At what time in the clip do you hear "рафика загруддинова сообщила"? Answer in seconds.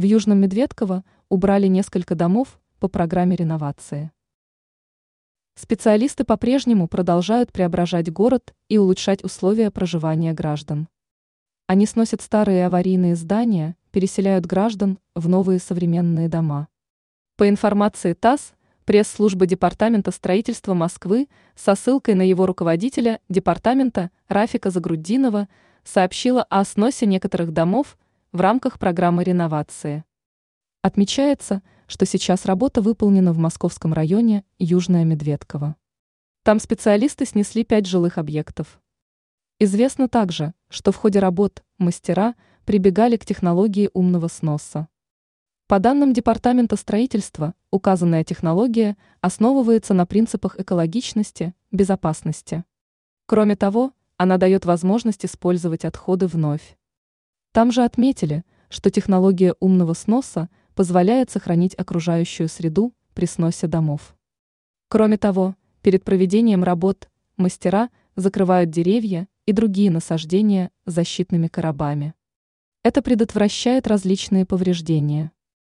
24.28-26.42